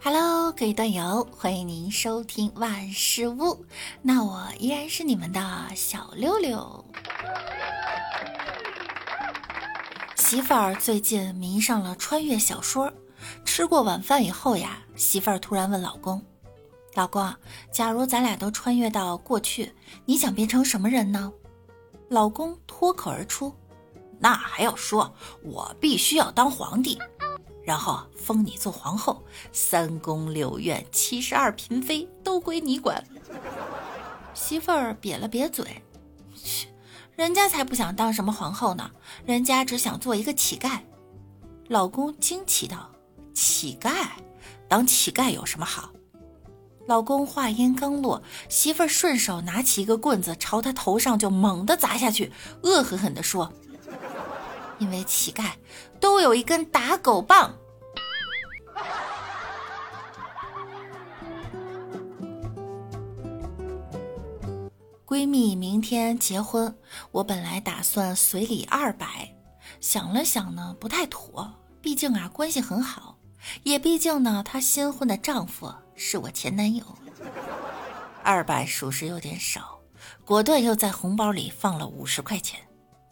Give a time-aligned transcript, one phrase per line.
[0.00, 3.64] Hello，各位段友，欢迎您收听万事屋。
[4.00, 5.40] 那我依然是你们的
[5.74, 6.84] 小六六。
[10.14, 12.92] 媳妇儿最近迷上了穿越小说，
[13.44, 16.22] 吃过晚饭以后呀，媳妇儿突然问老公
[16.94, 17.34] ：“老公，
[17.72, 21.32] 假如咱俩都穿越到过去，你想变成什么人呢？”
[22.08, 23.52] 老公脱口而出
[24.20, 25.12] ：“那还要说，
[25.42, 26.96] 我必须要当皇帝。”
[27.68, 29.22] 然后封你做皇后，
[29.52, 33.04] 三宫六院七十二嫔妃都归你管。
[34.32, 35.82] 媳妇儿瘪了瘪嘴，
[36.34, 36.66] 切，
[37.14, 38.90] 人家才不想当什么皇后呢，
[39.26, 40.80] 人家只想做一个乞丐。
[41.66, 42.90] 老公惊奇道
[43.36, 44.06] ：“乞丐？
[44.66, 45.90] 当乞丐有什么好？”
[46.88, 52.32] 老公话音刚落，媳妇儿顺手拿起一个棍子朝他头上就猛地砸下去，
[52.62, 53.52] 恶狠狠地说。
[54.78, 55.52] 因为乞丐
[56.00, 57.54] 都有一根打狗棒。
[65.04, 66.76] 闺蜜明天结婚，
[67.10, 69.34] 我本来打算随礼二百，
[69.80, 73.18] 想了想呢，不太妥，毕竟啊关系很好，
[73.62, 76.84] 也毕竟呢她新婚的丈夫是我前男友，
[78.22, 79.80] 二百属实有点少，
[80.26, 82.60] 果断又在红包里放了五十块钱，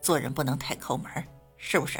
[0.00, 1.24] 做人不能太抠门儿。
[1.64, 1.98] 是不是？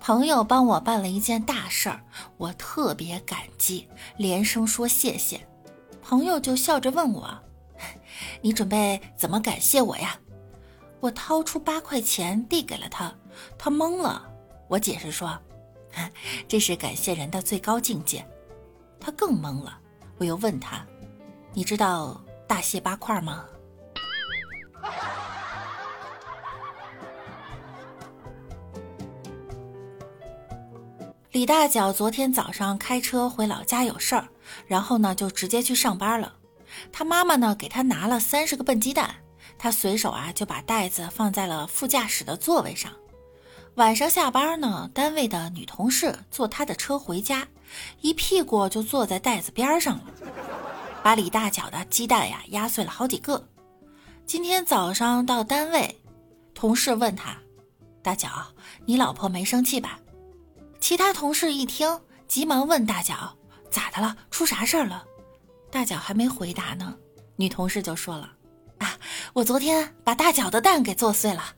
[0.00, 2.00] 朋友帮我办了一件大事儿，
[2.38, 5.46] 我特别感激，连声说谢谢。
[6.00, 7.38] 朋友就笑着问我
[8.40, 10.18] ：“你准备怎么感谢我呀？”
[11.00, 13.12] 我掏出八块钱递给了他，
[13.58, 14.26] 他懵了。
[14.68, 15.38] 我解释说
[16.48, 18.24] ：“这是感谢人的最高境界。”
[18.98, 19.78] 他更懵了。
[20.18, 20.84] 我又问他
[21.54, 23.44] ：“你知道大卸八块吗？”
[31.32, 34.26] 李大脚昨天早上开车回老家有事儿，
[34.66, 36.34] 然后呢就直接去上班了。
[36.90, 39.14] 他妈妈呢给他拿了三十个笨鸡蛋，
[39.56, 42.92] 他随手啊就把袋子放在了副驾驶的座位上。
[43.78, 47.46] 晚上下班呢，单位的女同事坐他的车回家。
[48.00, 50.04] 一屁股就坐在袋子边上了，
[51.00, 53.48] 把李大脚的鸡蛋呀压碎了好几个。
[54.26, 55.96] 今天早上到单位，
[56.54, 57.38] 同事问他
[58.02, 58.28] ：“大脚，
[58.84, 60.00] 你老婆没生气吧？”
[60.80, 63.32] 其他同事一听，急忙问大脚
[63.70, 64.16] ：“咋的了？
[64.28, 65.04] 出啥事儿了？”
[65.70, 66.96] 大脚还没回答呢，
[67.36, 68.32] 女同事就说了
[68.78, 68.98] ：“啊，
[69.34, 71.52] 我昨天把大脚的蛋给做碎了。”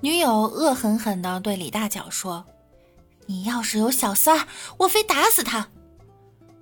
[0.00, 2.46] 女友恶狠狠地对李大脚说
[3.26, 5.68] ：“你要是有小三，我非打死他。”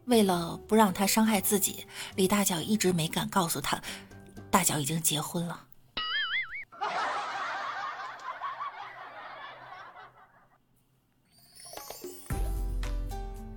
[0.06, 3.78] 为了不让他伤害自己，李大脚一直没敢告诉他，
[4.50, 5.64] 大脚已经结婚了。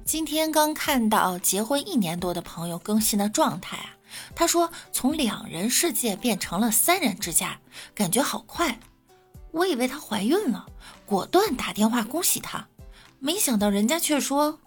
[0.04, 3.96] 今天刚看到结婚一年多的朋友更新的状态啊，
[4.36, 7.62] 他说从两人世界变成了三人之家，
[7.96, 8.78] 感觉好快。
[9.52, 10.66] 我以为她怀孕了，
[11.06, 12.68] 果断打电话恭喜她，
[13.20, 14.60] 没想到人家却说：“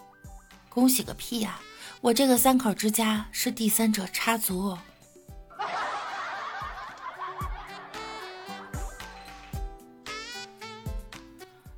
[0.68, 1.60] 恭喜个屁呀！
[2.00, 4.76] 我这个三口之家是第三者插足。”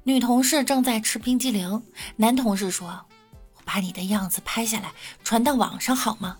[0.03, 1.83] 女同事正在吃冰激凌，
[2.17, 3.07] 男同事说
[3.57, 4.93] ：“我把你的样子拍下来
[5.23, 6.39] 传到网上好吗？”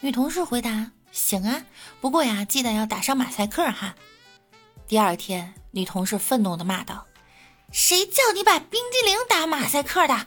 [0.00, 1.64] 女同事回答：“行啊，
[2.00, 3.94] 不过呀，记得要打上马赛克哈。”
[4.88, 5.59] 第二天。
[5.72, 7.06] 女同事愤怒的骂道
[7.72, 10.26] ：“谁叫你把冰激凌打马赛克的？”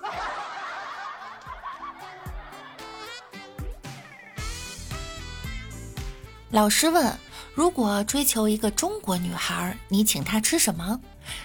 [6.50, 7.18] 老师问
[7.54, 11.00] ：“如果追求一个中国女孩，你请她吃什么？”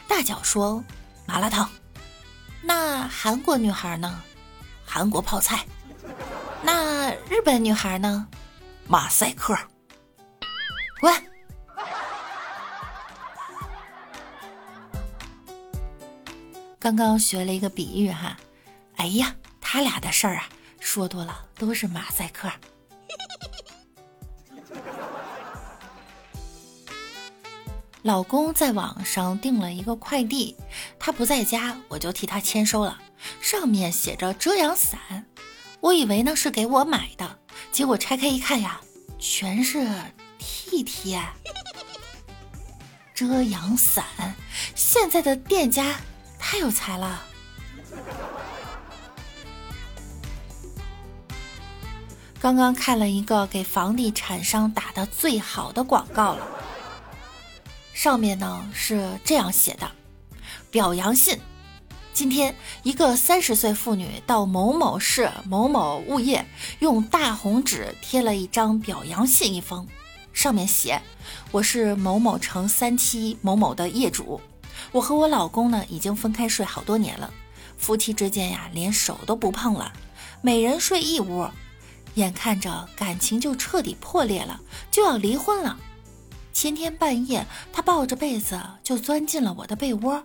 [0.08, 0.84] 大脚说
[1.26, 1.70] ：“麻辣烫。”
[2.62, 4.22] 那韩国女孩呢？
[4.86, 5.66] 韩国泡菜。
[6.64, 8.28] 那日本女孩呢？
[8.88, 9.56] 马赛克。
[11.00, 11.14] 滚！
[16.86, 18.38] 刚刚学了一个比喻哈，
[18.98, 20.48] 哎呀，他俩的事儿啊，
[20.80, 22.48] 说多了都是马赛克。
[28.04, 30.56] 老公在网上订了一个快递，
[31.00, 33.02] 他不在家，我就替他签收了。
[33.42, 35.26] 上面写着遮阳伞，
[35.80, 37.40] 我以为呢是给我买的，
[37.72, 38.80] 结果拆开一看呀，
[39.18, 39.90] 全是
[40.38, 41.20] T T。
[43.16, 44.06] 遮阳伞，
[44.76, 46.00] 现在的店家。
[46.56, 47.22] 太有才了。
[52.40, 56.48] 刚刚看了一个给房地产商打的最好的广告了
[57.94, 59.92] 上面呢是这样写的
[60.72, 61.38] 表扬信
[62.14, 66.46] 今天一个三十岁妇女到某某市某某物业
[66.80, 69.86] 用大红纸贴了一张表扬信一封
[70.32, 71.02] 上面写
[71.52, 74.40] 我是某某城三期某某的业主
[74.92, 77.34] 我和我老公呢已经分开睡好多年了，
[77.78, 79.92] 夫妻之间呀连手都不碰了，
[80.42, 81.48] 每人睡一屋，
[82.16, 84.60] 眼看着感情就彻底破裂了，
[84.90, 85.78] 就要离婚了。
[86.54, 90.24] 前天半夜，他抱着被子就钻进了我的被窝。”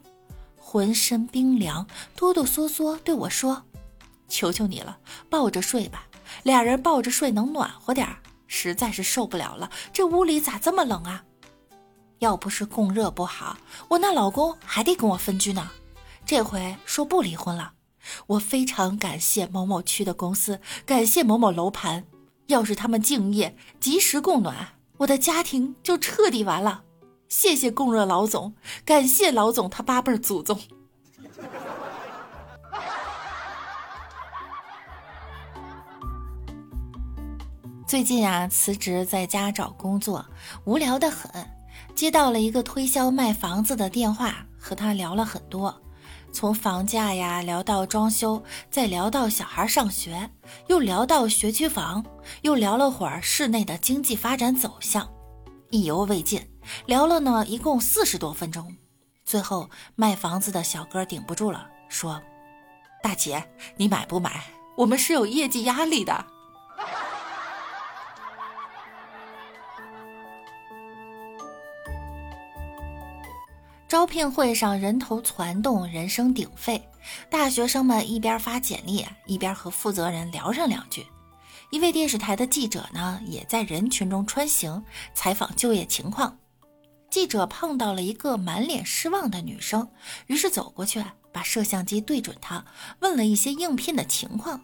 [0.57, 1.85] 浑身冰凉，
[2.15, 3.65] 哆哆嗦嗦对我说
[4.29, 4.99] ：“求求你了，
[5.29, 6.07] 抱着睡吧。
[6.45, 8.19] 俩人抱着睡能暖和点儿。
[8.47, 11.25] 实在是受不了了，这屋里咋这么冷啊？
[12.21, 13.59] 要不是供热不好，
[13.89, 15.71] 我那老公还得跟我分居呢。
[16.25, 17.73] 这回说不离婚了。
[18.27, 22.05] 我非常感谢某某区的公司，感谢某某楼盘。
[22.47, 24.69] 要是他们敬业，及时供暖，
[24.99, 26.85] 我的家庭就彻底完了。”
[27.29, 30.59] 谢谢供热老总，感谢老总他八辈祖宗。
[37.87, 40.27] 最近啊，辞职在家找工作，
[40.65, 41.60] 无聊的很。
[41.95, 45.83] 接到了一个推销卖房子的电话，和他聊了很多，
[46.33, 50.31] 从房价呀聊到装修，再聊到小孩上学，
[50.69, 52.05] 又聊到学区房，
[52.43, 55.09] 又聊了会儿市内的经济发展走向，
[55.71, 56.47] 意犹未尽。
[56.87, 58.77] 聊了呢，一共四十多分钟，
[59.25, 62.21] 最后卖房子的小哥顶不住了，说
[63.03, 63.45] ：“大姐，
[63.77, 64.45] 你买不买？
[64.77, 66.25] 我们是有业绩压力的。”
[73.91, 76.81] 招聘会上人头攒动，人声鼎沸，
[77.29, 81.05] 大学生们一边发简历，一边和负责人聊上两句。
[81.71, 84.81] 一位电视台的记者呢，也在人群中穿行，
[85.13, 86.39] 采访就业情况。
[87.11, 89.91] 记者碰到了一个满脸失望的女生，
[90.29, 92.65] 于是走过去，把摄像机对准她，
[93.01, 94.61] 问了一些应聘的情况。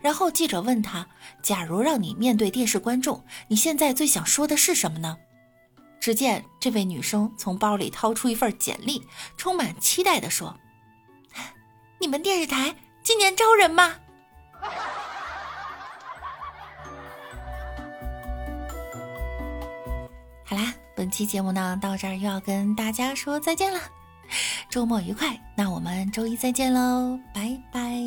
[0.00, 1.06] 然后记者问她
[1.44, 5.16] ：“假如让你面对电视观众，你现在最想说的是什么呢？”
[6.04, 9.02] 只见这位女生从包里掏出一份简历，
[9.38, 10.54] 充满期待地说
[11.98, 13.94] ：“你们电视台今年招人吗？”
[20.44, 20.74] 好啦。
[20.94, 23.80] 本期节目呢，到这儿又要跟大家说再见了，
[24.68, 28.03] 周末愉快，那我们周一再见喽，拜拜。